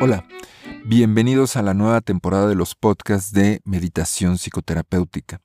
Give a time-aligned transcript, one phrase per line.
[0.00, 0.26] Hola,
[0.84, 5.40] bienvenidos a la nueva temporada de los podcasts de Meditación Psicoterapéutica.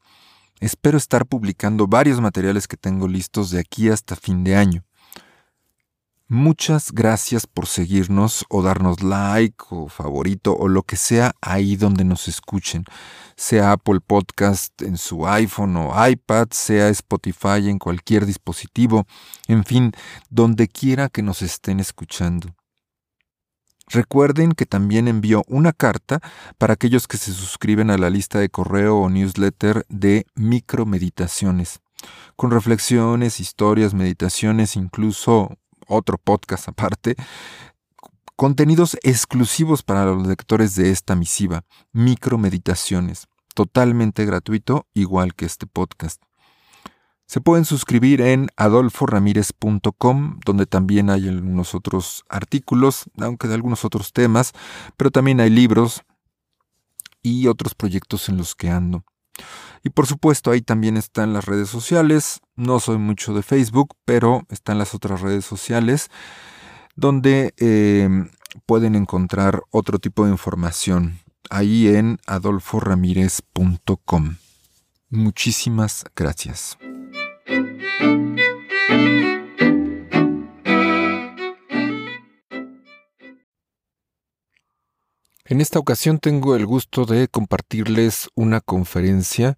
[0.60, 4.89] Espero estar publicando varios materiales que tengo listos de aquí hasta fin de año.
[6.32, 12.04] Muchas gracias por seguirnos o darnos like o favorito o lo que sea ahí donde
[12.04, 12.86] nos escuchen,
[13.36, 19.08] sea Apple Podcast en su iPhone o iPad, sea Spotify en cualquier dispositivo,
[19.48, 19.92] en fin,
[20.30, 22.56] donde quiera que nos estén escuchando.
[23.88, 26.20] Recuerden que también envío una carta
[26.60, 31.80] para aquellos que se suscriben a la lista de correo o newsletter de micromeditaciones,
[32.36, 35.58] con reflexiones, historias, meditaciones, incluso
[35.90, 37.16] otro podcast aparte,
[38.36, 46.22] contenidos exclusivos para los lectores de esta misiva, micromeditaciones, totalmente gratuito, igual que este podcast.
[47.26, 54.14] Se pueden suscribir en adolforamirez.com, donde también hay algunos otros artículos, aunque de algunos otros
[54.14, 54.54] temas,
[54.98, 56.04] pero también hay libros
[57.22, 59.04] y otros proyectos en los que ando.
[59.84, 62.40] Y por supuesto ahí también están las redes sociales.
[62.56, 66.10] No soy mucho de Facebook, pero están las otras redes sociales
[67.00, 68.30] donde em,
[68.66, 71.20] pueden encontrar otro tipo de información.
[71.50, 74.36] Ahí en adolforamirez.com.
[75.10, 76.78] Muchísimas gracias.
[85.50, 89.58] En esta ocasión tengo el gusto de compartirles una conferencia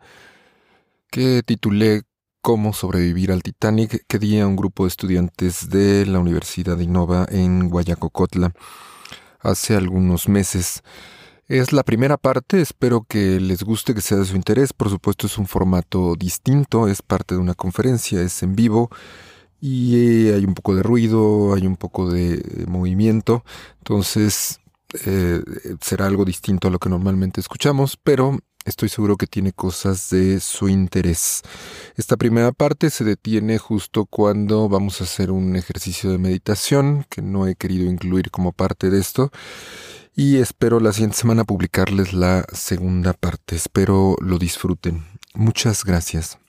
[1.11, 2.03] que titulé
[2.41, 6.85] Cómo sobrevivir al Titanic que di a un grupo de estudiantes de la Universidad de
[6.85, 8.53] Innova en Guayacocotla
[9.41, 10.81] hace algunos meses.
[11.49, 14.71] Es la primera parte, espero que les guste, que sea de su interés.
[14.71, 18.89] Por supuesto es un formato distinto, es parte de una conferencia, es en vivo
[19.59, 23.43] y hay un poco de ruido, hay un poco de movimiento.
[23.79, 24.60] Entonces
[25.05, 25.41] eh,
[25.81, 30.39] será algo distinto a lo que normalmente escuchamos, pero estoy seguro que tiene cosas de
[30.39, 31.41] su interés.
[31.95, 37.21] Esta primera parte se detiene justo cuando vamos a hacer un ejercicio de meditación que
[37.21, 39.31] no he querido incluir como parte de esto.
[40.15, 43.55] Y espero la siguiente semana publicarles la segunda parte.
[43.55, 45.05] Espero lo disfruten.
[45.33, 46.40] Muchas gracias.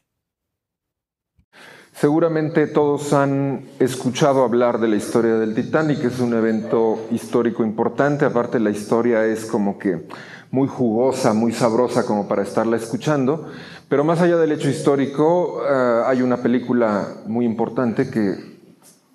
[2.02, 8.24] Seguramente todos han escuchado hablar de la historia del Titanic, es un evento histórico importante,
[8.24, 10.08] aparte la historia es como que
[10.50, 13.46] muy jugosa, muy sabrosa como para estarla escuchando,
[13.88, 18.34] pero más allá del hecho histórico eh, hay una película muy importante que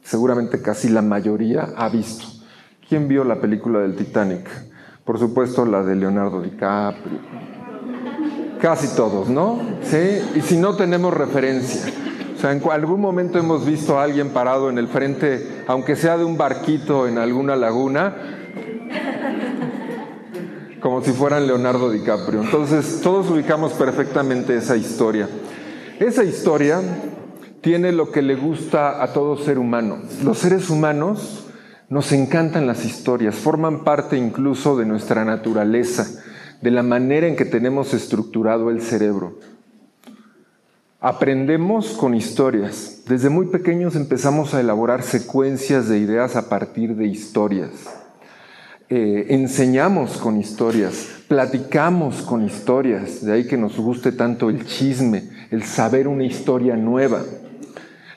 [0.02, 2.26] seguramente casi la mayoría ha visto.
[2.88, 4.50] ¿Quién vio la película del Titanic?
[5.04, 7.20] Por supuesto la de Leonardo DiCaprio.
[8.62, 9.60] Casi todos, ¿no?
[9.82, 11.92] Sí, y si no tenemos referencia.
[12.38, 16.20] O sea, en algún momento hemos visto a alguien parado en el frente, aunque sea
[16.20, 18.16] de un barquito en alguna laguna,
[20.80, 22.44] como si fueran Leonardo DiCaprio.
[22.44, 25.28] Entonces, todos ubicamos perfectamente esa historia.
[26.00, 26.80] Esa historia
[27.62, 29.98] tiene lo que le gusta a todo ser humano.
[30.24, 31.48] Los seres humanos
[31.90, 36.06] nos encantan las historias, forman parte incluso de nuestra naturaleza,
[36.62, 39.40] de la manera en que tenemos estructurado el cerebro.
[41.00, 43.04] Aprendemos con historias.
[43.08, 47.70] Desde muy pequeños empezamos a elaborar secuencias de ideas a partir de historias.
[48.90, 55.30] Eh, enseñamos con historias, platicamos con historias, de ahí que nos guste tanto el chisme,
[55.52, 57.22] el saber una historia nueva.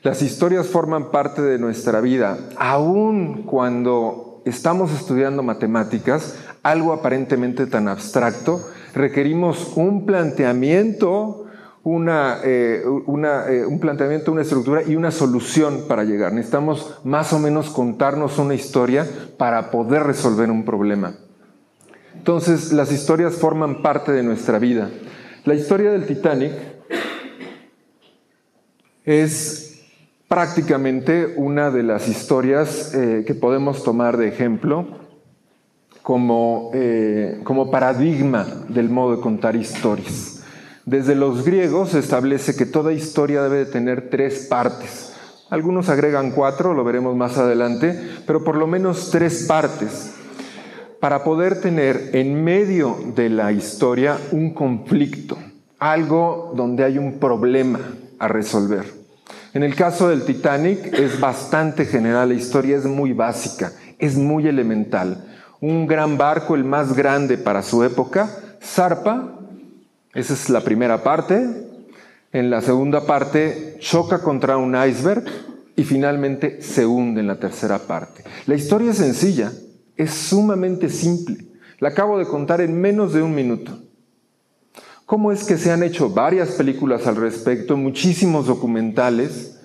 [0.03, 7.89] Las historias forman parte de nuestra vida, aun cuando estamos estudiando matemáticas, algo aparentemente tan
[7.89, 11.45] abstracto, requerimos un planteamiento
[11.83, 16.33] una, eh, eh, un planteamiento, una estructura y una solución para llegar.
[16.33, 19.07] Necesitamos más o menos contarnos una historia
[19.39, 21.15] para poder resolver un problema.
[22.15, 24.91] Entonces, las historias forman parte de nuestra vida.
[25.45, 26.53] La historia del Titanic
[29.05, 29.81] es
[30.29, 34.87] prácticamente una de las historias eh, que podemos tomar de ejemplo
[36.03, 36.73] como,
[37.45, 40.40] como paradigma del modo de contar historias.
[40.91, 45.13] Desde los griegos se establece que toda historia debe de tener tres partes.
[45.49, 47.97] Algunos agregan cuatro, lo veremos más adelante,
[48.27, 50.11] pero por lo menos tres partes
[50.99, 55.39] para poder tener en medio de la historia un conflicto,
[55.79, 57.79] algo donde hay un problema
[58.19, 58.85] a resolver.
[59.55, 63.71] En el caso del Titanic es bastante general, la historia es muy básica,
[64.01, 65.25] es muy elemental.
[65.61, 68.29] Un gran barco, el más grande para su época,
[68.61, 69.37] zarpa
[70.15, 71.49] esa es la primera parte.
[72.33, 75.25] En la segunda parte choca contra un iceberg
[75.77, 78.23] y finalmente se hunde en la tercera parte.
[78.47, 79.53] La historia es sencilla,
[79.97, 81.39] es sumamente simple.
[81.79, 83.79] La acabo de contar en menos de un minuto.
[85.07, 89.59] ¿Cómo es que se han hecho varias películas al respecto, muchísimos documentales?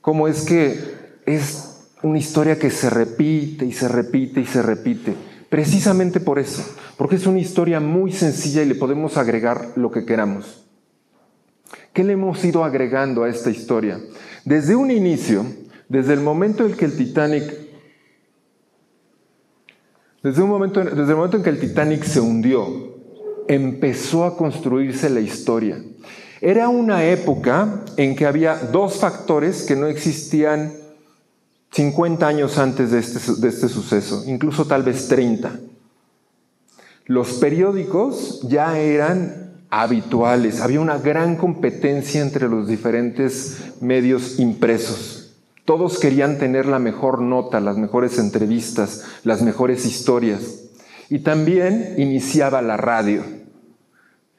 [0.00, 0.78] ¿Cómo es que
[1.26, 5.14] es una historia que se repite y se repite y se repite?
[5.52, 6.64] Precisamente por eso,
[6.96, 10.64] porque es una historia muy sencilla y le podemos agregar lo que queramos.
[11.92, 14.00] ¿Qué le hemos ido agregando a esta historia?
[14.46, 15.44] Desde un inicio,
[15.90, 17.44] desde el momento en que el Titanic
[20.22, 22.96] desde, momento, desde el momento en que el Titanic se hundió,
[23.46, 25.84] empezó a construirse la historia.
[26.40, 30.72] Era una época en que había dos factores que no existían
[31.72, 35.58] 50 años antes de este, de este suceso, incluso tal vez 30.
[37.06, 45.34] Los periódicos ya eran habituales, había una gran competencia entre los diferentes medios impresos.
[45.64, 50.64] Todos querían tener la mejor nota, las mejores entrevistas, las mejores historias.
[51.08, 53.22] Y también iniciaba la radio.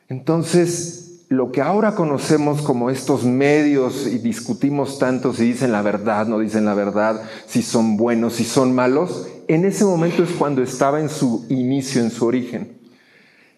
[0.09, 1.02] Entonces,
[1.33, 6.37] lo que ahora conocemos como estos medios y discutimos tanto si dicen la verdad, no
[6.37, 10.99] dicen la verdad, si son buenos, si son malos, en ese momento es cuando estaba
[10.99, 12.77] en su inicio, en su origen.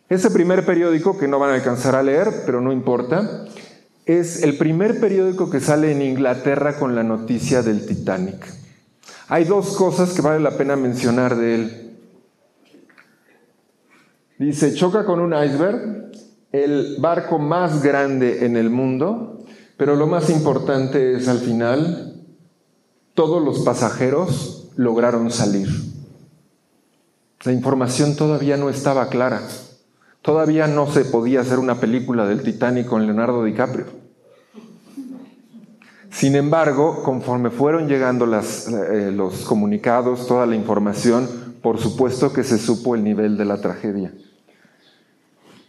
[0.07, 3.43] Ese primer periódico, que no van a alcanzar a leer, pero no importa,
[4.05, 8.53] es el primer periódico que sale en Inglaterra con la noticia del Titanic.
[9.27, 11.97] Hay dos cosas que vale la pena mencionar de él.
[14.39, 16.11] Dice, choca con un iceberg,
[16.63, 19.43] el barco más grande en el mundo,
[19.77, 22.23] pero lo más importante es al final,
[23.13, 25.69] todos los pasajeros lograron salir.
[27.43, 29.41] La información todavía no estaba clara.
[30.21, 33.85] Todavía no se podía hacer una película del Titanic con Leonardo DiCaprio.
[36.09, 41.27] Sin embargo, conforme fueron llegando eh, los comunicados, toda la información,
[41.61, 44.13] por supuesto que se supo el nivel de la tragedia.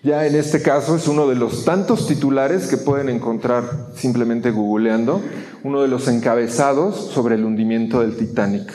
[0.06, 5.20] Ya en este caso es uno de los tantos titulares que pueden encontrar simplemente googleando,
[5.64, 8.73] uno de los encabezados sobre el hundimiento del Titanic.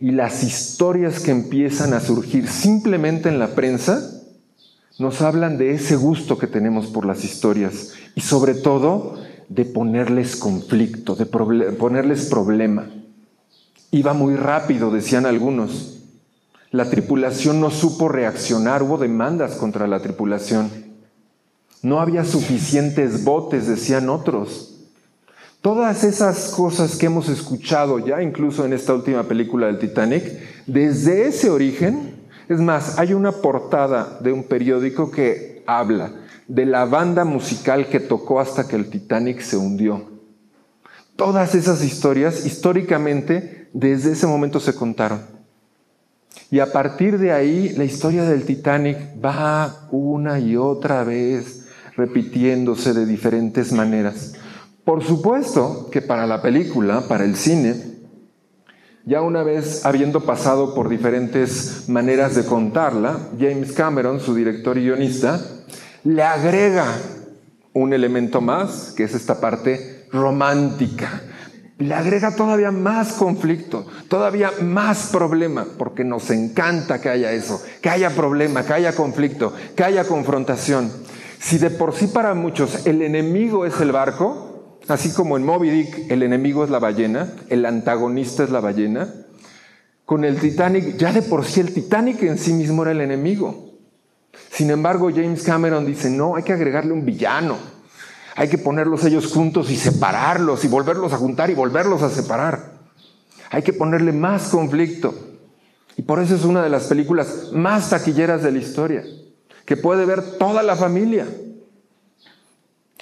[0.00, 4.02] Y las historias que empiezan a surgir simplemente en la prensa
[4.98, 9.16] nos hablan de ese gusto que tenemos por las historias y sobre todo
[9.48, 12.90] de ponerles conflicto, de ponerles problema.
[13.92, 15.99] Iba muy rápido, decían algunos.
[16.70, 20.70] La tripulación no supo reaccionar, hubo demandas contra la tripulación.
[21.82, 24.76] No había suficientes botes, decían otros.
[25.62, 30.24] Todas esas cosas que hemos escuchado ya incluso en esta última película del Titanic,
[30.66, 32.14] desde ese origen
[32.48, 36.12] es más, hay una portada de un periódico que habla
[36.48, 40.10] de la banda musical que tocó hasta que el Titanic se hundió.
[41.14, 45.39] Todas esas historias históricamente desde ese momento se contaron.
[46.50, 51.66] Y a partir de ahí la historia del Titanic va una y otra vez
[51.96, 54.34] repitiéndose de diferentes maneras.
[54.84, 57.90] Por supuesto que para la película, para el cine,
[59.04, 64.86] ya una vez habiendo pasado por diferentes maneras de contarla, James Cameron, su director y
[64.86, 65.40] guionista,
[66.04, 66.86] le agrega
[67.72, 71.22] un elemento más, que es esta parte romántica.
[71.80, 77.90] Le agrega todavía más conflicto, todavía más problema, porque nos encanta que haya eso, que
[77.90, 80.92] haya problema, que haya conflicto, que haya confrontación.
[81.40, 84.50] Si de por sí para muchos el enemigo es el barco,
[84.90, 89.08] Así como en Moby Dick el enemigo es la ballena, el antagonista es la ballena,
[90.04, 93.70] con el Titanic, ya de por sí el Titanic en sí mismo era el enemigo.
[94.50, 97.56] Sin embargo, James Cameron dice, no, hay que agregarle un villano.
[98.40, 102.72] Hay que ponerlos ellos juntos y separarlos y volverlos a juntar y volverlos a separar.
[103.50, 105.14] Hay que ponerle más conflicto.
[105.98, 109.04] Y por eso es una de las películas más taquilleras de la historia,
[109.66, 111.26] que puede ver toda la familia.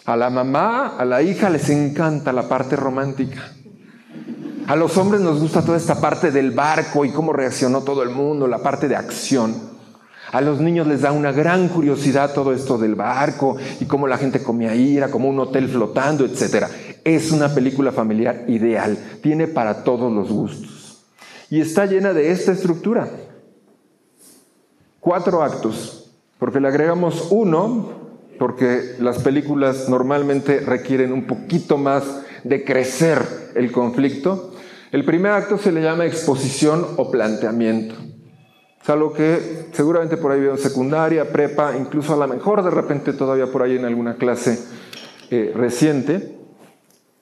[0.07, 3.53] A la mamá, a la hija les encanta la parte romántica.
[4.67, 8.11] A los hombres nos gusta toda esta parte del barco y cómo reaccionó todo el
[8.11, 9.78] mundo, la parte de acción.
[10.33, 14.19] A los niños les da una gran curiosidad todo esto del barco y cómo la
[14.19, 16.67] gente comía ira, como un hotel flotando, etc.
[17.05, 21.05] Es una película familiar ideal, tiene para todos los gustos.
[21.51, 23.09] Y está llena de esta estructura.
[25.01, 27.97] Cuatro actos, porque le agregamos uno
[28.39, 32.05] porque las películas normalmente requieren un poquito más
[32.45, 33.21] de crecer
[33.57, 34.55] el conflicto.
[34.93, 37.95] El primer acto se le llama exposición o planteamiento.
[38.83, 43.13] Es algo que seguramente por ahí veo secundaria, prepa, incluso a lo mejor de repente
[43.13, 44.59] todavía por ahí en alguna clase
[45.31, 46.39] eh, reciente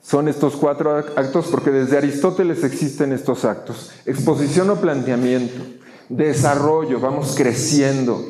[0.07, 3.91] son estos cuatro actos porque desde Aristóteles existen estos actos.
[4.05, 5.61] Exposición o planteamiento,
[6.09, 8.25] desarrollo, vamos creciendo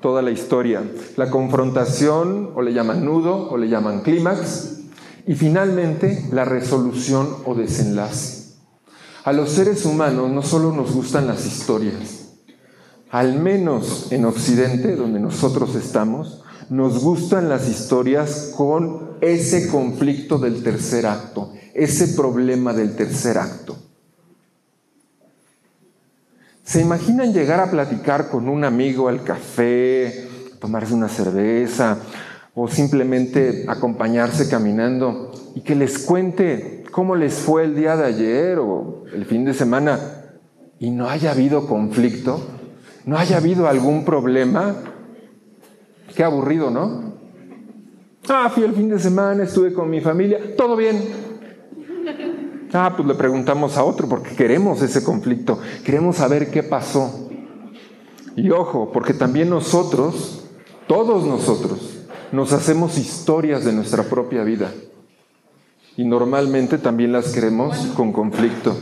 [0.00, 0.82] toda la historia.
[1.16, 4.78] La confrontación o le llaman nudo o le llaman clímax.
[5.24, 8.56] Y finalmente la resolución o desenlace.
[9.22, 12.19] A los seres humanos no solo nos gustan las historias,
[13.10, 20.62] al menos en Occidente, donde nosotros estamos, nos gustan las historias con ese conflicto del
[20.62, 23.76] tercer acto, ese problema del tercer acto.
[26.62, 30.28] ¿Se imaginan llegar a platicar con un amigo al café,
[30.60, 31.98] tomarse una cerveza
[32.54, 38.58] o simplemente acompañarse caminando y que les cuente cómo les fue el día de ayer
[38.60, 39.98] o el fin de semana
[40.78, 42.59] y no haya habido conflicto?
[43.10, 44.72] ¿No haya habido algún problema?
[46.14, 47.14] Qué aburrido, ¿no?
[48.28, 51.02] Ah, fui el fin de semana, estuve con mi familia, todo bien.
[52.72, 57.28] Ah, pues le preguntamos a otro porque queremos ese conflicto, queremos saber qué pasó.
[58.36, 60.44] Y ojo, porque también nosotros,
[60.86, 64.72] todos nosotros, nos hacemos historias de nuestra propia vida.
[65.96, 68.76] Y normalmente también las queremos con conflicto.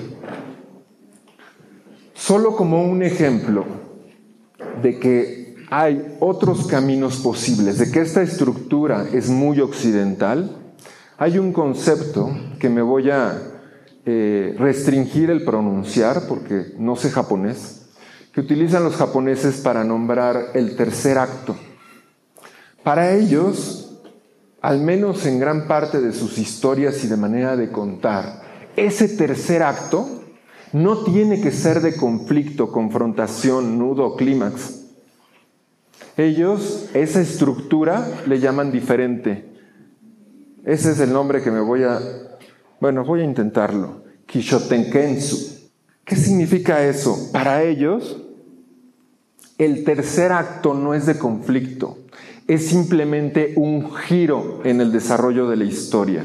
[2.12, 3.87] Solo como un ejemplo
[4.82, 10.56] de que hay otros caminos posibles, de que esta estructura es muy occidental,
[11.18, 13.38] hay un concepto que me voy a
[14.06, 17.82] eh, restringir el pronunciar porque no sé japonés,
[18.32, 21.56] que utilizan los japoneses para nombrar el tercer acto.
[22.82, 24.00] Para ellos,
[24.62, 28.42] al menos en gran parte de sus historias y de manera de contar,
[28.76, 30.08] ese tercer acto
[30.72, 34.78] no tiene que ser de conflicto, confrontación, nudo, clímax
[36.18, 39.44] ellos esa estructura le llaman diferente.
[40.64, 42.00] Ese es el nombre que me voy a...
[42.80, 44.02] Bueno, voy a intentarlo.
[44.26, 45.70] Kishotenkensu.
[46.04, 47.30] ¿Qué significa eso?
[47.32, 48.20] Para ellos,
[49.58, 51.98] el tercer acto no es de conflicto,
[52.48, 56.24] es simplemente un giro en el desarrollo de la historia.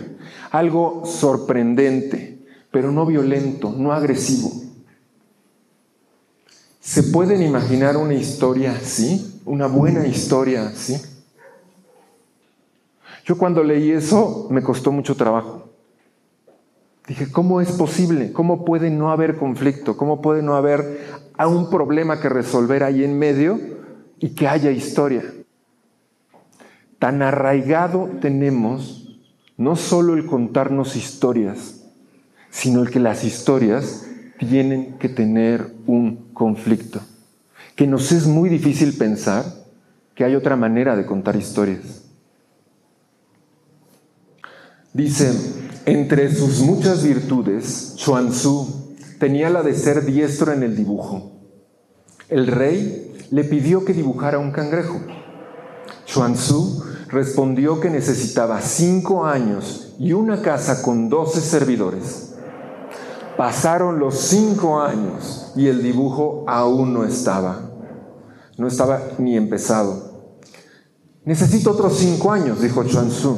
[0.49, 2.32] Algo sorprendente,
[2.73, 4.51] pero no violento, no agresivo.
[6.81, 9.29] ¿Se pueden imaginar una historia así?
[9.45, 11.01] una buena historia, ¿sí?
[13.25, 15.69] Yo cuando leí eso me costó mucho trabajo.
[17.07, 18.31] Dije, ¿cómo es posible?
[18.31, 19.97] ¿Cómo puede no haber conflicto?
[19.97, 23.59] ¿Cómo puede no haber un problema que resolver ahí en medio
[24.19, 25.23] y que haya historia?
[26.99, 29.19] Tan arraigado tenemos
[29.57, 31.82] no solo el contarnos historias,
[32.53, 34.05] sino el que las historias
[34.37, 37.01] tienen que tener un conflicto
[37.75, 39.45] que nos es muy difícil pensar
[40.15, 42.03] que hay otra manera de contar historias.
[44.93, 45.33] Dice,
[45.85, 51.31] entre sus muchas virtudes, Chuanzú tenía la de ser diestro en el dibujo.
[52.29, 55.01] El rey le pidió que dibujara un cangrejo.
[56.05, 62.32] Chuanzú respondió que necesitaba cinco años y una casa con doce servidores.
[63.37, 67.71] Pasaron los cinco años y el dibujo aún no estaba.
[68.57, 70.29] No estaba ni empezado.
[71.25, 73.37] Necesito otros cinco años, dijo Chuanzú.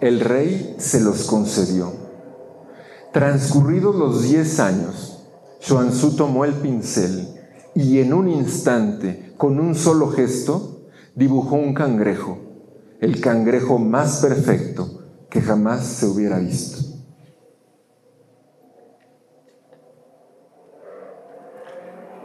[0.00, 1.92] El rey se los concedió.
[3.12, 5.26] Transcurridos los diez años,
[5.60, 7.28] Chuanzú tomó el pincel
[7.74, 12.38] y en un instante, con un solo gesto, dibujó un cangrejo,
[13.00, 16.91] el cangrejo más perfecto que jamás se hubiera visto.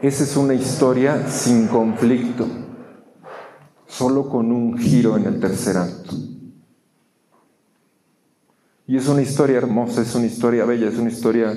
[0.02, 2.46] Esa es una historia sin conflicto,
[3.88, 6.14] solo con un giro en el tercer acto.
[8.86, 11.52] Y es una historia hermosa, es una historia bella, es una historia...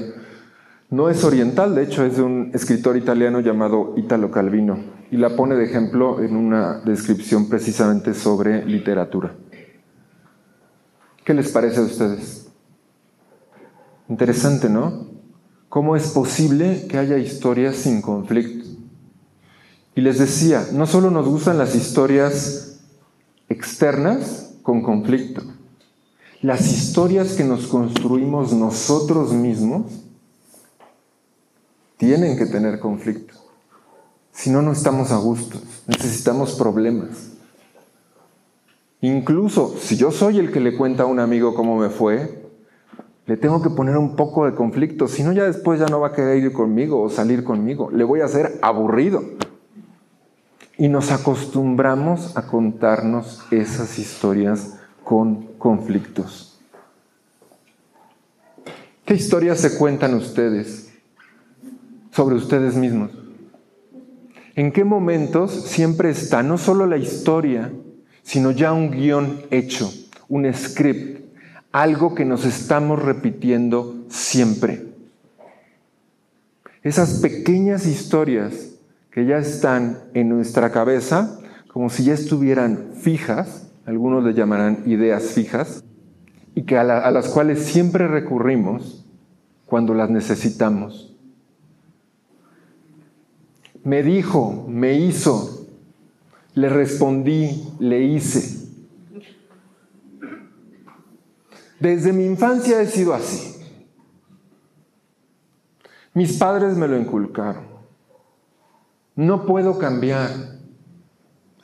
[0.88, 4.78] No es oriental, de hecho es de un escritor italiano llamado Italo Calvino
[5.10, 9.34] y la pone de ejemplo en una descripción precisamente sobre literatura.
[11.24, 12.50] ¿Qué les parece a ustedes?
[14.08, 15.09] Interesante, ¿no?
[15.70, 18.68] ¿Cómo es posible que haya historias sin conflicto?
[19.94, 22.80] Y les decía, no solo nos gustan las historias
[23.48, 25.42] externas con conflicto,
[26.42, 29.92] las historias que nos construimos nosotros mismos
[31.98, 33.34] tienen que tener conflicto.
[34.32, 37.30] Si no, no estamos a gusto, necesitamos problemas.
[39.02, 42.39] Incluso si yo soy el que le cuenta a un amigo cómo me fue,
[43.30, 46.08] le tengo que poner un poco de conflicto, si no ya después ya no va
[46.08, 49.22] a querer ir conmigo o salir conmigo, le voy a hacer aburrido.
[50.76, 56.58] Y nos acostumbramos a contarnos esas historias con conflictos.
[59.04, 60.92] ¿Qué historias se cuentan ustedes
[62.10, 63.12] sobre ustedes mismos?
[64.56, 67.70] ¿En qué momentos siempre está no solo la historia,
[68.24, 69.88] sino ya un guion hecho,
[70.28, 71.19] un script,
[71.72, 74.86] algo que nos estamos repitiendo siempre?
[76.82, 78.70] Esas pequeñas historias
[79.10, 85.24] que ya están en nuestra cabeza, como si ya estuvieran fijas, algunos le llamarán ideas
[85.32, 85.84] fijas,
[86.54, 89.06] y que a, a las cuales siempre recurrimos
[89.66, 91.14] cuando las necesitamos.
[93.84, 95.66] Me dijo, me hizo,
[96.54, 98.59] le respondí, le hice.
[101.80, 103.56] Desde mi infancia he sido así.
[106.12, 107.64] Mis padres me lo inculcaron.
[109.16, 110.30] No puedo cambiar.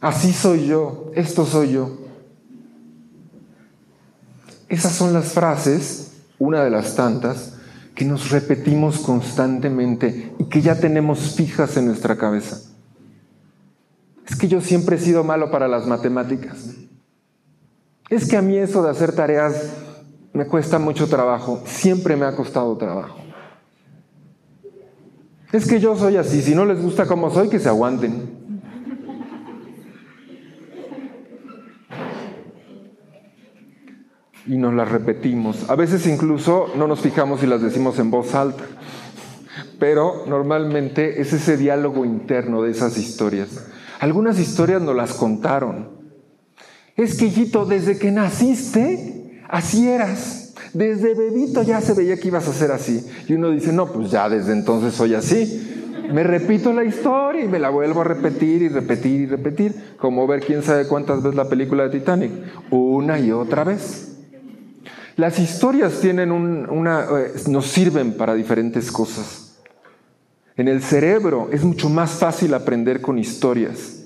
[0.00, 1.98] Así soy yo, esto soy yo.
[4.68, 7.58] Esas son las frases, una de las tantas,
[7.94, 12.60] que nos repetimos constantemente y que ya tenemos fijas en nuestra cabeza.
[14.26, 16.70] Es que yo siempre he sido malo para las matemáticas.
[18.08, 19.72] Es que a mí eso de hacer tareas
[20.36, 23.16] me cuesta mucho trabajo, siempre me ha costado trabajo.
[25.50, 28.36] Es que yo soy así, si no les gusta como soy, que se aguanten.
[34.46, 35.70] Y nos las repetimos.
[35.70, 38.64] A veces incluso no nos fijamos y las decimos en voz alta.
[39.78, 43.70] Pero normalmente es ese diálogo interno de esas historias.
[44.00, 45.88] Algunas historias nos las contaron.
[46.94, 50.54] Es que, hijito, desde que naciste, así eras.
[50.72, 53.06] Desde bebito ya se veía que ibas a ser así.
[53.28, 55.72] Y uno dice, no, pues ya desde entonces soy así.
[56.12, 59.74] Me repito la historia y me la vuelvo a repetir y repetir y repetir.
[59.98, 62.30] Como ver quién sabe cuántas veces la película de Titanic.
[62.70, 64.16] Una y otra vez.
[65.16, 69.56] Las historias tienen una, eh, nos sirven para diferentes cosas.
[70.56, 74.05] En el cerebro es mucho más fácil aprender con historias.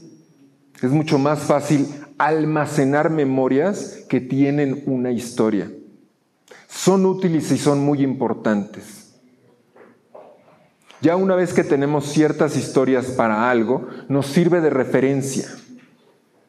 [0.83, 1.87] Es mucho más fácil
[2.19, 5.71] almacenar memorias que tienen una historia
[6.71, 9.13] son útiles y son muy importantes.
[11.03, 15.49] Ya una vez que tenemos ciertas historias para algo, nos sirve de referencia.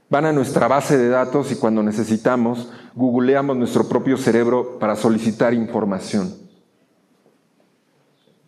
[0.10, 5.54] Van a nuestra base de datos y cuando necesitamos, googleamos nuestro propio cerebro para solicitar
[5.54, 6.36] información.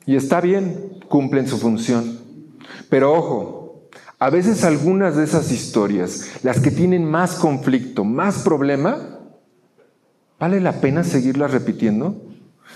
[0.06, 2.20] Y está bien, cumplen su función.
[2.90, 3.63] Pero ojo,
[4.24, 9.14] a veces algunas de esas historias, las que tienen más conflicto, más problema,
[10.44, 12.22] ¿Vale la pena seguirlas repitiendo?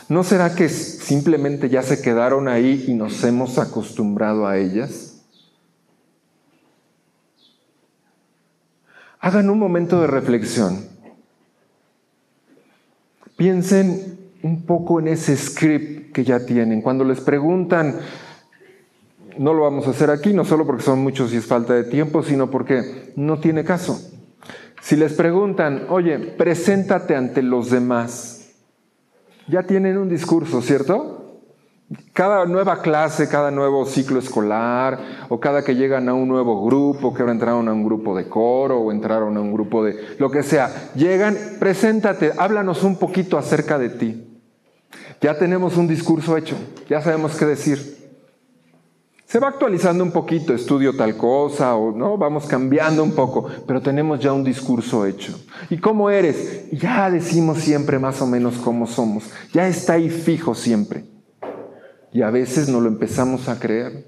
[0.07, 5.21] ¿No será que simplemente ya se quedaron ahí y nos hemos acostumbrado a ellas?
[9.19, 10.86] Hagan un momento de reflexión.
[13.36, 16.81] Piensen un poco en ese script que ya tienen.
[16.81, 17.99] Cuando les preguntan,
[19.39, 21.84] no lo vamos a hacer aquí, no solo porque son muchos y es falta de
[21.84, 24.00] tiempo, sino porque no tiene caso.
[24.82, 28.54] Si les preguntan, oye, preséntate ante los demás,
[29.47, 31.41] ya tienen un discurso, ¿cierto?
[32.13, 37.13] Cada nueva clase, cada nuevo ciclo escolar, o cada que llegan a un nuevo grupo,
[37.13, 40.30] que ahora entraron a un grupo de coro, o entraron a un grupo de lo
[40.30, 44.39] que sea, llegan, preséntate, háblanos un poquito acerca de ti.
[45.21, 46.56] Ya tenemos un discurso hecho,
[46.89, 47.96] ya sabemos qué decir.
[49.27, 53.81] Se va actualizando un poquito, estudio tal cosa, o no, vamos cambiando un poco, pero
[53.81, 55.37] tenemos ya un discurso hecho.
[55.69, 56.71] ¿Y cómo eres?
[56.71, 59.25] Ya decimos siempre más o menos cómo somos.
[59.51, 61.03] Ya está ahí fijo siempre.
[62.13, 64.05] Y a veces no lo empezamos a creer.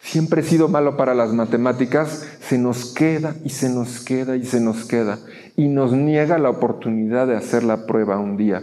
[0.00, 4.46] Siempre he sido malo para las matemáticas, se nos queda y se nos queda y
[4.46, 5.18] se nos queda.
[5.56, 8.62] Y nos niega la oportunidad de hacer la prueba un día.